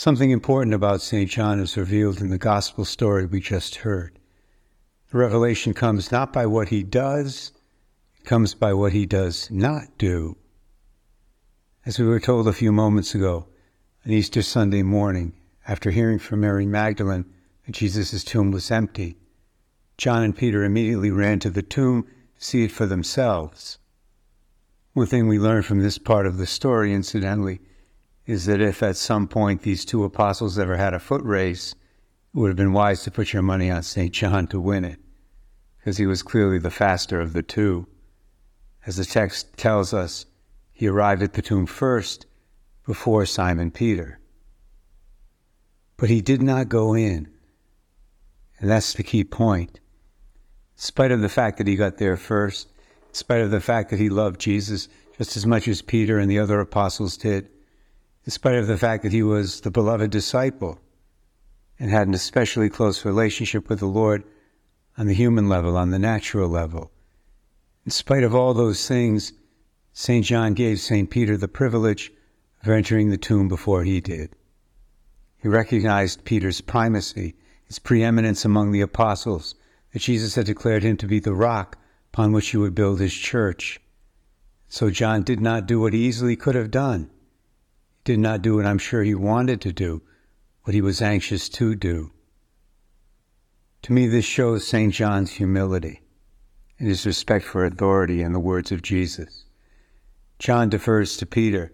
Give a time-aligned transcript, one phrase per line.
[0.00, 1.28] Something important about St.
[1.28, 4.18] John is revealed in the gospel story we just heard.
[5.10, 7.52] The revelation comes not by what he does,
[8.18, 10.38] it comes by what he does not do.
[11.84, 13.48] As we were told a few moments ago,
[14.06, 15.34] on Easter Sunday morning,
[15.68, 17.26] after hearing from Mary Magdalene
[17.66, 19.18] that Jesus' tomb was empty,
[19.98, 23.76] John and Peter immediately ran to the tomb to see it for themselves.
[24.94, 27.60] One thing we learn from this part of the story, incidentally,
[28.26, 32.38] is that if at some point these two apostles ever had a foot race, it
[32.38, 34.12] would have been wise to put your money on St.
[34.12, 35.00] John to win it,
[35.78, 37.86] because he was clearly the faster of the two.
[38.86, 40.26] As the text tells us,
[40.70, 42.26] he arrived at the tomb first
[42.86, 44.18] before Simon Peter.
[45.96, 47.28] But he did not go in.
[48.58, 49.80] And that's the key point.
[50.76, 52.68] In spite of the fact that he got there first,
[53.08, 56.30] in spite of the fact that he loved Jesus just as much as Peter and
[56.30, 57.50] the other apostles did,
[58.30, 60.78] in spite of the fact that he was the beloved disciple
[61.80, 64.22] and had an especially close relationship with the Lord
[64.96, 66.92] on the human level, on the natural level.
[67.84, 69.32] In spite of all those things,
[69.92, 70.24] St.
[70.24, 71.10] John gave St.
[71.10, 72.12] Peter the privilege
[72.62, 74.36] of entering the tomb before he did.
[75.38, 79.56] He recognized Peter's primacy, his preeminence among the apostles,
[79.92, 81.78] that Jesus had declared him to be the rock
[82.12, 83.80] upon which he would build his church.
[84.68, 87.10] So John did not do what he easily could have done
[88.10, 90.02] did not do what I'm sure he wanted to do,
[90.64, 92.10] what he was anxious to do.
[93.82, 94.92] To me, this shows St.
[94.92, 96.00] John's humility
[96.80, 99.44] and his respect for authority and the words of Jesus.
[100.40, 101.70] John defers to Peter.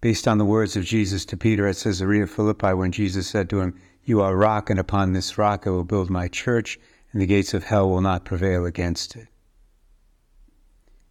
[0.00, 3.60] Based on the words of Jesus to Peter at Caesarea Philippi, when Jesus said to
[3.60, 6.78] him, You are rock, and upon this rock I will build my church,
[7.10, 9.26] and the gates of hell will not prevail against it.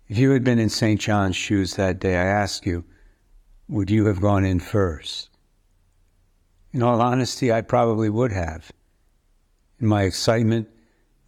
[0.07, 0.97] If you had been in St.
[0.97, 2.85] John's shoes that day, I ask you,
[3.69, 5.29] would you have gone in first?
[6.71, 8.71] In all honesty, I probably would have.
[9.79, 10.67] In my excitement,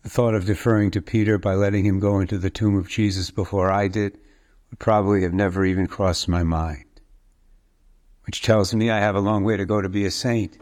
[0.02, 3.30] the thought of deferring to Peter by letting him go into the tomb of Jesus
[3.30, 4.18] before I did
[4.72, 6.86] would probably have never even crossed my mind.
[8.26, 10.58] Which tells me I have a long way to go to be a saint,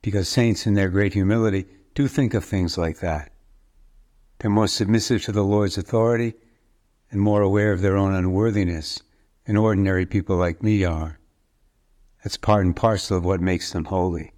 [0.00, 3.32] because saints, in their great humility, do think of things like that.
[4.38, 6.34] They're more submissive to the Lord's authority
[7.10, 9.02] and more aware of their own unworthiness
[9.46, 11.18] and ordinary people like me are.
[12.22, 14.32] That's part and parcel of what makes them holy.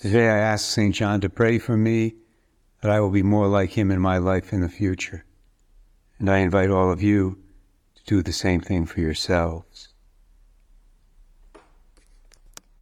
[0.00, 0.94] Today I ask St.
[0.94, 2.14] John to pray for me
[2.82, 5.24] that I will be more like him in my life in the future.
[6.18, 7.38] And I invite all of you
[7.94, 9.89] to do the same thing for yourselves.